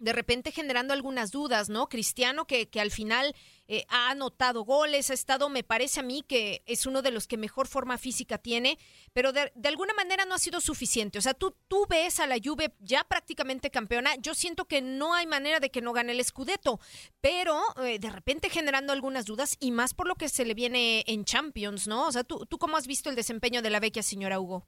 de 0.01 0.13
repente 0.13 0.51
generando 0.51 0.93
algunas 0.93 1.31
dudas, 1.31 1.69
¿no? 1.69 1.87
Cristiano 1.87 2.45
que, 2.45 2.69
que 2.69 2.81
al 2.81 2.91
final 2.91 3.35
eh, 3.67 3.85
ha 3.87 4.09
anotado 4.09 4.65
goles, 4.65 5.09
ha 5.11 5.13
estado, 5.13 5.47
me 5.47 5.63
parece 5.63 6.01
a 6.01 6.03
mí 6.03 6.25
que 6.27 6.61
es 6.65 6.85
uno 6.85 7.01
de 7.01 7.11
los 7.11 7.25
que 7.25 7.37
mejor 7.37 7.67
forma 7.67 7.97
física 7.97 8.37
tiene, 8.37 8.77
pero 9.13 9.31
de, 9.31 9.49
alguna 9.63 9.93
manera 9.93 10.25
no 10.25 10.35
ha 10.35 10.39
sido 10.39 10.59
suficiente. 10.59 11.19
O 11.19 11.21
sea, 11.21 11.33
tú, 11.35 11.55
tú 11.67 11.85
ves 11.87 12.19
a 12.19 12.27
la 12.27 12.35
Juve 12.43 12.73
ya 12.79 13.03
prácticamente 13.03 13.69
campeona, 13.69 14.15
yo 14.15 14.33
siento 14.33 14.65
que 14.65 14.81
no 14.81 15.13
hay 15.13 15.25
manera 15.25 15.61
de 15.61 15.69
que 15.69 15.81
no 15.81 15.93
gane 15.93 16.11
el 16.11 16.25
Scudetto, 16.25 16.81
pero 17.21 17.61
eh, 17.83 17.99
de 17.99 18.09
repente 18.09 18.49
generando 18.49 18.91
algunas 18.91 19.25
dudas 19.25 19.55
y 19.59 19.71
más 19.71 19.93
por 19.93 20.07
lo 20.07 20.15
que 20.15 20.27
se 20.27 20.43
le 20.43 20.53
viene 20.53 21.05
en 21.07 21.23
Champions, 21.23 21.87
¿no? 21.87 22.07
O 22.07 22.11
sea, 22.11 22.25
¿tú, 22.25 22.45
tú 22.47 22.57
cómo 22.57 22.75
has 22.75 22.87
visto 22.87 23.09
el 23.09 23.15
desempeño 23.15 23.61
de 23.61 23.69
la 23.69 23.79
vecchia 23.79 24.03
señora 24.03 24.39
Hugo? 24.39 24.67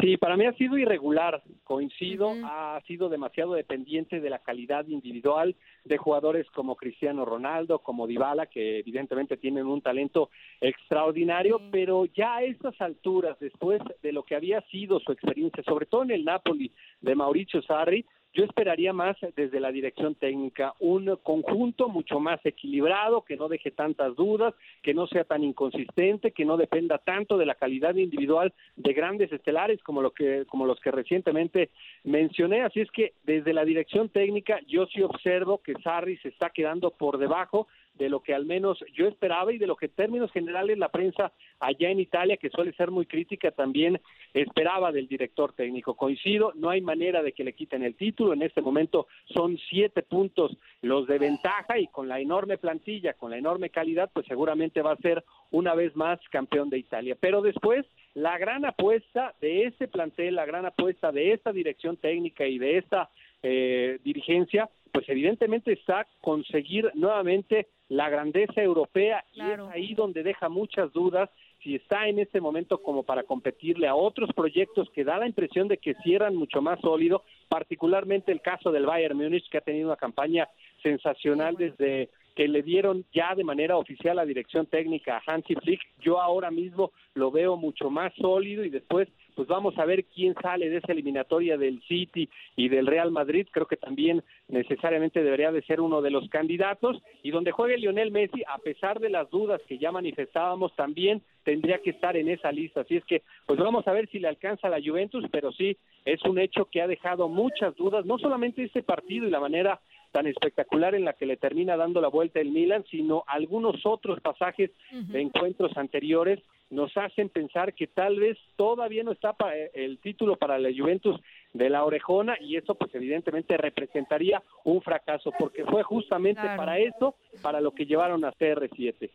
Sí, 0.00 0.16
para 0.16 0.36
mí 0.36 0.46
ha 0.46 0.52
sido 0.54 0.78
irregular, 0.78 1.42
coincido, 1.62 2.32
ha 2.44 2.80
sido 2.86 3.08
demasiado 3.08 3.54
dependiente 3.54 4.20
de 4.20 4.30
la 4.30 4.38
calidad 4.38 4.86
individual 4.88 5.54
de 5.84 5.98
jugadores 5.98 6.50
como 6.50 6.76
Cristiano 6.76 7.24
Ronaldo, 7.24 7.80
como 7.80 8.06
Dybala, 8.06 8.46
que 8.46 8.78
evidentemente 8.78 9.36
tienen 9.36 9.66
un 9.66 9.82
talento 9.82 10.30
extraordinario, 10.60 11.60
pero 11.70 12.06
ya 12.06 12.36
a 12.36 12.42
estas 12.42 12.80
alturas, 12.80 13.38
después 13.38 13.80
de 14.02 14.12
lo 14.12 14.22
que 14.22 14.36
había 14.36 14.60
sido 14.62 15.00
su 15.00 15.12
experiencia, 15.12 15.62
sobre 15.64 15.86
todo 15.86 16.02
en 16.02 16.10
el 16.10 16.24
Napoli 16.24 16.72
de 17.00 17.14
Mauricio 17.14 17.62
Sarri, 17.62 18.04
yo 18.34 18.44
esperaría 18.44 18.92
más 18.92 19.16
desde 19.36 19.60
la 19.60 19.70
dirección 19.70 20.16
técnica, 20.16 20.74
un 20.80 21.16
conjunto 21.22 21.88
mucho 21.88 22.18
más 22.18 22.44
equilibrado, 22.44 23.22
que 23.22 23.36
no 23.36 23.48
deje 23.48 23.70
tantas 23.70 24.16
dudas, 24.16 24.54
que 24.82 24.92
no 24.92 25.06
sea 25.06 25.24
tan 25.24 25.44
inconsistente, 25.44 26.32
que 26.32 26.44
no 26.44 26.56
dependa 26.56 26.98
tanto 26.98 27.38
de 27.38 27.46
la 27.46 27.54
calidad 27.54 27.94
individual 27.94 28.52
de 28.76 28.92
grandes 28.92 29.32
estelares 29.32 29.80
como 29.82 30.02
lo 30.02 30.10
que 30.10 30.44
como 30.46 30.66
los 30.66 30.80
que 30.80 30.90
recientemente 30.90 31.70
mencioné, 32.02 32.62
así 32.62 32.80
es 32.80 32.90
que 32.90 33.14
desde 33.22 33.52
la 33.52 33.64
dirección 33.64 34.08
técnica 34.08 34.60
yo 34.66 34.86
sí 34.86 35.00
observo 35.02 35.58
que 35.58 35.74
Sarri 35.82 36.16
se 36.18 36.28
está 36.28 36.50
quedando 36.50 36.90
por 36.90 37.18
debajo 37.18 37.68
de 37.94 38.08
lo 38.08 38.20
que 38.20 38.34
al 38.34 38.44
menos 38.44 38.84
yo 38.92 39.06
esperaba 39.06 39.52
y 39.52 39.58
de 39.58 39.66
lo 39.66 39.76
que 39.76 39.86
en 39.86 39.92
términos 39.92 40.32
generales 40.32 40.78
la 40.78 40.88
prensa 40.88 41.32
allá 41.60 41.90
en 41.90 42.00
Italia, 42.00 42.36
que 42.36 42.50
suele 42.50 42.72
ser 42.72 42.90
muy 42.90 43.06
crítica, 43.06 43.50
también 43.52 44.00
esperaba 44.32 44.92
del 44.92 45.06
director 45.06 45.52
técnico. 45.52 45.94
Coincido, 45.94 46.52
no 46.54 46.70
hay 46.70 46.80
manera 46.80 47.22
de 47.22 47.32
que 47.32 47.44
le 47.44 47.52
quiten 47.52 47.82
el 47.82 47.94
título, 47.94 48.32
en 48.32 48.42
este 48.42 48.62
momento 48.62 49.06
son 49.32 49.56
siete 49.70 50.02
puntos 50.02 50.56
los 50.82 51.06
de 51.06 51.18
ventaja 51.18 51.78
y 51.78 51.86
con 51.86 52.08
la 52.08 52.20
enorme 52.20 52.58
plantilla, 52.58 53.14
con 53.14 53.30
la 53.30 53.38
enorme 53.38 53.70
calidad, 53.70 54.10
pues 54.12 54.26
seguramente 54.26 54.82
va 54.82 54.92
a 54.92 54.96
ser 54.96 55.24
una 55.50 55.74
vez 55.74 55.94
más 55.94 56.18
campeón 56.30 56.70
de 56.70 56.78
Italia. 56.78 57.16
Pero 57.18 57.42
después, 57.42 57.86
la 58.14 58.38
gran 58.38 58.64
apuesta 58.64 59.34
de 59.40 59.64
ese 59.66 59.88
plantel, 59.88 60.34
la 60.34 60.46
gran 60.46 60.66
apuesta 60.66 61.12
de 61.12 61.32
esta 61.32 61.52
dirección 61.52 61.96
técnica 61.96 62.46
y 62.46 62.58
de 62.58 62.78
esta 62.78 63.10
eh, 63.42 63.98
dirigencia, 64.02 64.68
pues 64.94 65.08
evidentemente 65.08 65.72
está 65.72 66.06
conseguir 66.20 66.88
nuevamente 66.94 67.66
la 67.88 68.08
grandeza 68.08 68.62
europea 68.62 69.24
y 69.32 69.40
es 69.40 69.58
ahí 69.72 69.92
donde 69.92 70.22
deja 70.22 70.48
muchas 70.48 70.92
dudas 70.92 71.28
si 71.64 71.74
está 71.74 72.06
en 72.06 72.20
este 72.20 72.40
momento 72.40 72.80
como 72.80 73.02
para 73.02 73.24
competirle 73.24 73.88
a 73.88 73.96
otros 73.96 74.30
proyectos 74.36 74.88
que 74.90 75.02
da 75.02 75.18
la 75.18 75.26
impresión 75.26 75.66
de 75.66 75.78
que 75.78 75.94
cierran 76.04 76.36
mucho 76.36 76.62
más 76.62 76.78
sólido, 76.80 77.24
particularmente 77.48 78.30
el 78.30 78.40
caso 78.40 78.70
del 78.70 78.86
Bayern 78.86 79.16
Múnich 79.16 79.48
que 79.50 79.58
ha 79.58 79.62
tenido 79.62 79.88
una 79.88 79.96
campaña 79.96 80.48
sensacional 80.80 81.56
desde 81.56 82.10
que 82.34 82.48
le 82.48 82.62
dieron 82.62 83.04
ya 83.12 83.34
de 83.34 83.44
manera 83.44 83.76
oficial 83.76 84.16
la 84.16 84.24
dirección 84.24 84.66
técnica 84.66 85.16
a 85.16 85.32
Hansi 85.32 85.54
Flick, 85.54 85.80
yo 86.00 86.20
ahora 86.20 86.50
mismo 86.50 86.92
lo 87.14 87.30
veo 87.30 87.56
mucho 87.56 87.90
más 87.90 88.12
sólido 88.14 88.64
y 88.64 88.70
después 88.70 89.08
pues 89.34 89.48
vamos 89.48 89.76
a 89.78 89.84
ver 89.84 90.04
quién 90.04 90.34
sale 90.40 90.70
de 90.70 90.78
esa 90.78 90.92
eliminatoria 90.92 91.56
del 91.56 91.82
City 91.82 92.28
y 92.56 92.68
del 92.68 92.86
Real 92.86 93.10
Madrid, 93.10 93.46
creo 93.50 93.66
que 93.66 93.76
también 93.76 94.22
necesariamente 94.48 95.22
debería 95.22 95.52
de 95.52 95.62
ser 95.62 95.80
uno 95.80 96.02
de 96.02 96.10
los 96.10 96.28
candidatos. 96.28 97.02
Y 97.22 97.30
donde 97.30 97.50
juegue 97.50 97.78
Lionel 97.78 98.10
Messi, 98.10 98.42
a 98.46 98.58
pesar 98.58 99.00
de 99.00 99.10
las 99.10 99.28
dudas 99.30 99.60
que 99.66 99.78
ya 99.78 99.90
manifestábamos, 99.90 100.74
también 100.76 101.22
tendría 101.44 101.78
que 101.78 101.90
estar 101.90 102.16
en 102.16 102.28
esa 102.28 102.50
lista, 102.52 102.80
así 102.80 102.96
es 102.96 103.04
que 103.04 103.22
pues 103.46 103.58
vamos 103.58 103.86
a 103.86 103.92
ver 103.92 104.08
si 104.08 104.18
le 104.18 104.28
alcanza 104.28 104.66
a 104.66 104.70
la 104.70 104.80
Juventus, 104.82 105.24
pero 105.30 105.52
sí 105.52 105.76
es 106.04 106.22
un 106.22 106.38
hecho 106.38 106.66
que 106.66 106.80
ha 106.80 106.86
dejado 106.86 107.28
muchas 107.28 107.76
dudas, 107.76 108.06
no 108.06 108.18
solamente 108.18 108.64
este 108.64 108.82
partido 108.82 109.26
y 109.26 109.30
la 109.30 109.40
manera 109.40 109.80
tan 110.14 110.28
espectacular 110.28 110.94
en 110.94 111.04
la 111.04 111.14
que 111.14 111.26
le 111.26 111.36
termina 111.36 111.76
dando 111.76 112.00
la 112.00 112.06
vuelta 112.06 112.38
el 112.38 112.52
Milan, 112.52 112.84
sino 112.88 113.24
algunos 113.26 113.84
otros 113.84 114.20
pasajes 114.20 114.70
de 114.92 115.20
encuentros 115.20 115.76
anteriores 115.76 116.38
nos 116.70 116.96
hacen 116.96 117.28
pensar 117.30 117.74
que 117.74 117.88
tal 117.88 118.20
vez 118.20 118.38
todavía 118.54 119.02
no 119.02 119.10
está 119.10 119.34
eh, 119.52 119.72
el 119.74 119.98
título 119.98 120.36
para 120.36 120.56
la 120.58 120.70
Juventus 120.76 121.20
de 121.52 121.68
la 121.68 121.84
orejona 121.84 122.36
y 122.40 122.56
eso 122.56 122.76
pues 122.76 122.94
evidentemente 122.94 123.56
representaría 123.56 124.40
un 124.62 124.80
fracaso 124.82 125.32
porque 125.36 125.64
fue 125.64 125.82
justamente 125.82 126.42
para 126.56 126.78
eso, 126.78 127.16
para 127.42 127.60
lo 127.60 127.72
que 127.72 127.84
llevaron 127.84 128.24
a 128.24 128.32
CR7. 128.32 129.10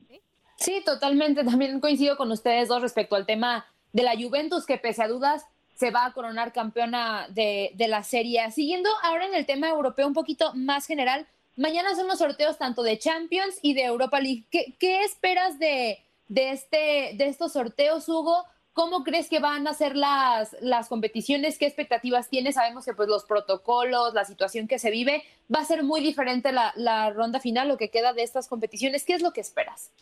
Sí, 0.57 0.81
totalmente, 0.85 1.45
también 1.45 1.79
coincido 1.79 2.17
con 2.17 2.29
ustedes 2.29 2.67
dos 2.67 2.81
respecto 2.81 3.15
al 3.15 3.25
tema 3.25 3.65
de 3.93 4.03
la 4.03 4.15
Juventus 4.15 4.65
que 4.65 4.77
pese 4.77 5.01
a 5.01 5.07
dudas 5.07 5.47
se 5.79 5.91
va 5.91 6.05
a 6.05 6.11
coronar 6.11 6.51
campeona 6.51 7.27
de, 7.29 7.71
de 7.75 7.87
la 7.87 8.03
serie. 8.03 8.51
Siguiendo 8.51 8.89
ahora 9.01 9.25
en 9.25 9.33
el 9.33 9.45
tema 9.45 9.69
europeo 9.69 10.07
un 10.07 10.13
poquito 10.13 10.53
más 10.53 10.85
general, 10.85 11.25
mañana 11.55 11.95
son 11.95 12.07
los 12.07 12.19
sorteos 12.19 12.57
tanto 12.57 12.83
de 12.83 12.99
Champions 12.99 13.57
y 13.61 13.73
de 13.75 13.83
Europa 13.83 14.19
League. 14.19 14.43
¿Qué, 14.51 14.75
qué 14.77 15.03
esperas 15.03 15.57
de, 15.57 15.99
de, 16.27 16.51
este, 16.51 17.11
de 17.15 17.27
estos 17.27 17.53
sorteos, 17.53 18.09
Hugo? 18.09 18.43
¿Cómo 18.73 19.03
crees 19.05 19.29
que 19.29 19.39
van 19.39 19.67
a 19.67 19.73
ser 19.73 19.95
las, 19.95 20.53
las 20.61 20.89
competiciones? 20.89 21.57
¿Qué 21.57 21.65
expectativas 21.65 22.29
tienes? 22.29 22.55
Sabemos 22.55 22.83
que 22.83 22.93
pues 22.93 23.07
los 23.07 23.23
protocolos, 23.23 24.13
la 24.13 24.25
situación 24.25 24.67
que 24.67 24.79
se 24.79 24.91
vive, 24.91 25.23
va 25.53 25.61
a 25.61 25.65
ser 25.65 25.83
muy 25.83 26.01
diferente 26.01 26.51
la, 26.51 26.73
la 26.75 27.09
ronda 27.09 27.39
final, 27.39 27.69
lo 27.69 27.77
que 27.77 27.89
queda 27.89 28.11
de 28.11 28.23
estas 28.23 28.49
competiciones. 28.49 29.05
¿Qué 29.05 29.13
es 29.13 29.21
lo 29.21 29.31
que 29.31 29.41
esperas? 29.41 29.93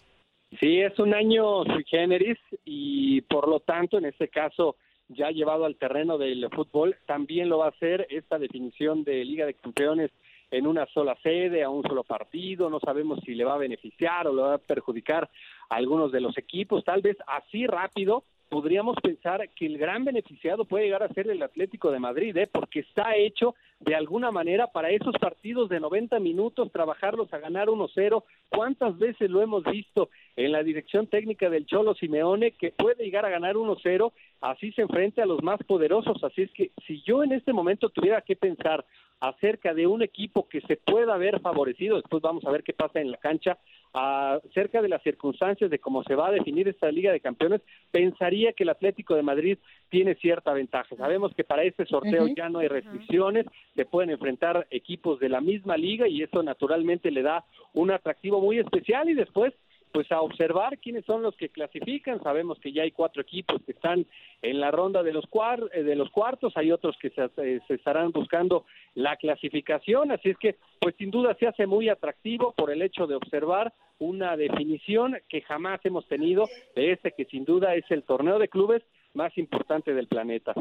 Sí, 0.59 0.79
es 0.81 0.97
un 0.97 1.13
año 1.13 1.65
sui 1.65 1.83
generis 1.85 2.39
y 2.65 3.21
por 3.21 3.47
lo 3.47 3.59
tanto, 3.59 3.99
en 3.99 4.05
este 4.05 4.27
caso, 4.27 4.75
ya 5.09 5.29
llevado 5.31 5.65
al 5.65 5.77
terreno 5.77 6.17
del 6.17 6.49
fútbol, 6.49 6.95
también 7.05 7.49
lo 7.49 7.59
va 7.59 7.65
a 7.65 7.69
hacer 7.69 8.07
esta 8.09 8.37
definición 8.37 9.03
de 9.03 9.23
Liga 9.23 9.45
de 9.45 9.53
Campeones 9.53 10.11
en 10.51 10.65
una 10.65 10.85
sola 10.87 11.17
sede, 11.21 11.63
a 11.63 11.69
un 11.69 11.83
solo 11.83 12.03
partido, 12.03 12.69
no 12.69 12.79
sabemos 12.79 13.19
si 13.25 13.35
le 13.35 13.43
va 13.43 13.55
a 13.55 13.59
beneficiar 13.59 14.27
o 14.27 14.33
le 14.33 14.41
va 14.41 14.53
a 14.55 14.59
perjudicar 14.59 15.29
a 15.69 15.75
algunos 15.75 16.11
de 16.11 16.21
los 16.21 16.37
equipos, 16.37 16.83
tal 16.83 17.01
vez 17.01 17.17
así 17.27 17.67
rápido, 17.67 18.23
podríamos 18.49 18.95
pensar 19.01 19.49
que 19.49 19.65
el 19.65 19.77
gran 19.77 20.05
beneficiado 20.05 20.65
puede 20.65 20.85
llegar 20.85 21.03
a 21.03 21.13
ser 21.13 21.29
el 21.29 21.43
Atlético 21.43 21.91
de 21.91 21.99
Madrid, 21.99 22.35
¿eh? 22.37 22.47
porque 22.51 22.79
está 22.79 23.15
hecho 23.15 23.55
de 23.79 23.95
alguna 23.95 24.31
manera 24.31 24.67
para 24.67 24.89
esos 24.89 25.15
partidos 25.19 25.69
de 25.69 25.79
90 25.79 26.19
minutos, 26.19 26.71
trabajarlos 26.71 27.31
a 27.33 27.39
ganar 27.39 27.67
1-0. 27.67 28.23
¿Cuántas 28.49 28.97
veces 28.97 29.29
lo 29.29 29.41
hemos 29.41 29.63
visto 29.65 30.09
en 30.35 30.51
la 30.51 30.63
dirección 30.63 31.07
técnica 31.07 31.49
del 31.49 31.65
Cholo 31.65 31.93
Simeone 31.93 32.51
que 32.51 32.71
puede 32.71 33.03
llegar 33.03 33.25
a 33.25 33.29
ganar 33.29 33.55
1-0? 33.55 34.11
Así 34.41 34.71
se 34.71 34.81
enfrenta 34.81 35.23
a 35.23 35.27
los 35.27 35.43
más 35.43 35.61
poderosos. 35.63 36.23
Así 36.23 36.43
es 36.43 36.51
que 36.51 36.71
si 36.87 37.01
yo 37.03 37.23
en 37.23 37.33
este 37.33 37.53
momento 37.53 37.89
tuviera 37.89 38.21
que 38.21 38.35
pensar 38.35 38.85
acerca 39.19 39.73
de 39.73 39.87
un 39.87 40.01
equipo 40.01 40.47
que 40.47 40.61
se 40.61 40.77
pueda 40.77 41.17
ver 41.17 41.39
favorecido, 41.41 41.97
después 41.97 42.21
vamos 42.21 42.45
a 42.45 42.51
ver 42.51 42.63
qué 42.63 42.73
pasa 42.73 42.99
en 42.99 43.11
la 43.11 43.17
cancha, 43.17 43.57
acerca 43.97 44.81
de 44.81 44.89
las 44.89 45.01
circunstancias 45.01 45.71
de 45.71 45.79
cómo 45.79 46.03
se 46.03 46.15
va 46.15 46.27
a 46.27 46.31
definir 46.31 46.67
esta 46.67 46.91
Liga 46.91 47.11
de 47.11 47.19
Campeones, 47.19 47.61
pensaría 47.91 48.53
que 48.53 48.63
el 48.63 48.69
Atlético 48.69 49.15
de 49.15 49.23
Madrid 49.23 49.57
tiene 49.89 50.15
cierta 50.15 50.53
ventaja. 50.53 50.95
Sabemos 50.95 51.33
que 51.35 51.43
para 51.43 51.63
este 51.63 51.85
sorteo 51.85 52.27
ya 52.35 52.49
no 52.49 52.59
hay 52.59 52.67
restricciones, 52.67 53.45
se 53.75 53.85
pueden 53.85 54.11
enfrentar 54.11 54.67
equipos 54.69 55.19
de 55.19 55.29
la 55.29 55.41
misma 55.41 55.77
liga 55.77 56.07
y 56.07 56.21
eso 56.21 56.43
naturalmente 56.43 57.11
le 57.11 57.23
da 57.23 57.43
un 57.73 57.91
atractivo 57.91 58.39
muy 58.39 58.59
especial 58.59 59.09
y 59.09 59.13
después 59.13 59.53
pues 59.97 60.11
a 60.11 60.21
observar 60.21 60.77
quiénes 60.77 61.05
son 61.05 61.23
los 61.23 61.35
que 61.37 61.49
clasifican. 61.49 62.21
Sabemos 62.21 62.59
que 62.59 62.71
ya 62.71 62.83
hay 62.83 62.91
cuatro 62.91 63.19
equipos 63.19 63.59
que 63.65 63.71
están 63.71 64.05
en 64.43 64.59
la 64.59 64.69
ronda 64.69 65.01
de 65.01 65.11
los, 65.11 65.25
eh, 65.73 65.81
de 65.81 65.95
los 65.95 66.11
cuartos, 66.11 66.55
hay 66.55 66.71
otros 66.71 66.95
que 67.01 67.07
eh, 67.07 67.59
se, 67.67 67.73
estarán 67.73 68.11
buscando 68.11 68.65
la 68.93 69.15
clasificación, 69.15 70.11
así 70.11 70.29
es 70.29 70.37
que 70.37 70.57
pues 70.79 70.93
sin 70.97 71.09
duda 71.09 71.35
se 71.39 71.47
hace 71.47 71.65
muy 71.65 71.89
atractivo 71.89 72.53
por 72.55 72.69
el 72.69 72.83
hecho 72.83 73.07
de 73.07 73.15
observar 73.15 73.73
una 73.97 74.37
definición 74.37 75.17
que 75.29 75.41
jamás 75.41 75.83
hemos 75.83 76.07
tenido 76.07 76.45
de 76.75 76.91
este 76.91 77.13
que 77.13 77.25
sin 77.25 77.43
duda 77.43 77.73
es 77.73 77.89
el 77.89 78.03
torneo 78.03 78.37
de 78.37 78.49
clubes 78.49 78.83
más 79.15 79.35
importante 79.35 79.95
del 79.95 80.05
planeta. 80.05 80.53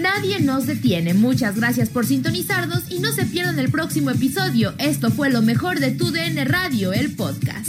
Nadie 0.00 0.40
nos 0.40 0.66
detiene. 0.66 1.14
Muchas 1.14 1.56
gracias 1.56 1.88
por 1.88 2.04
sintonizarnos 2.04 2.90
y 2.90 2.98
no 2.98 3.12
se 3.12 3.24
pierdan 3.24 3.58
el 3.58 3.70
próximo 3.70 4.10
episodio. 4.10 4.74
Esto 4.78 5.10
fue 5.10 5.30
lo 5.30 5.40
mejor 5.40 5.80
de 5.80 5.92
Tu 5.92 6.10
DN 6.10 6.44
Radio, 6.44 6.92
el 6.92 7.16
podcast. 7.16 7.68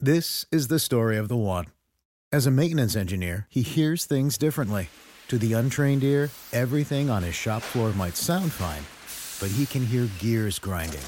This 0.00 0.46
is 0.50 0.68
the 0.68 0.78
story 0.78 1.18
of 1.18 1.28
the 1.28 1.36
one. 1.36 1.66
As 2.32 2.46
a 2.46 2.50
maintenance 2.50 2.96
engineer, 2.96 3.46
he 3.50 3.62
hears 3.62 4.06
things 4.06 4.38
differently. 4.38 4.88
To 5.28 5.36
the 5.36 5.52
untrained 5.52 6.02
ear, 6.02 6.30
everything 6.52 7.10
on 7.10 7.22
his 7.22 7.34
shop 7.34 7.62
floor 7.62 7.92
might 7.92 8.16
sound 8.16 8.50
fine, 8.52 8.84
but 9.40 9.54
he 9.54 9.66
can 9.66 9.84
hear 9.84 10.08
gears 10.20 10.58
grinding 10.58 11.04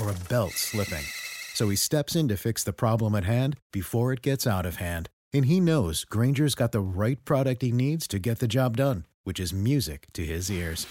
or 0.00 0.10
a 0.10 0.28
belt 0.30 0.52
slipping. 0.52 1.04
So 1.52 1.68
he 1.68 1.76
steps 1.76 2.16
in 2.16 2.28
to 2.28 2.36
fix 2.36 2.64
the 2.64 2.72
problem 2.72 3.14
at 3.14 3.24
hand 3.24 3.56
before 3.70 4.14
it 4.14 4.22
gets 4.22 4.46
out 4.46 4.64
of 4.64 4.76
hand 4.76 5.10
and 5.32 5.46
he 5.46 5.60
knows 5.60 6.04
Granger's 6.04 6.54
got 6.54 6.72
the 6.72 6.80
right 6.80 7.24
product 7.24 7.62
he 7.62 7.72
needs 7.72 8.06
to 8.08 8.18
get 8.18 8.38
the 8.38 8.48
job 8.48 8.76
done, 8.76 9.04
which 9.24 9.40
is 9.40 9.52
music 9.52 10.06
to 10.14 10.24
his 10.24 10.50
ears. 10.50 10.86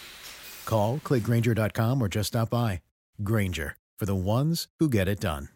Call, 0.66 1.00
clickgranger.com, 1.00 2.02
or 2.02 2.08
just 2.08 2.30
stop 2.30 2.50
by. 2.50 2.82
Granger, 3.24 3.76
for 3.98 4.06
the 4.06 4.16
ones 4.16 4.68
who 4.80 4.90
get 4.90 5.08
it 5.08 5.20
done. 5.20 5.50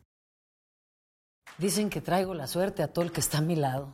Dicen 1.59 1.89
que 1.89 2.01
traigo 2.01 2.33
la 2.35 2.47
suerte 2.47 2.81
a 2.81 2.87
todo 2.87 3.05
el 3.05 3.11
que 3.11 3.21
está 3.21 3.37
a 3.37 3.41
mi 3.41 3.55
lado. 3.55 3.93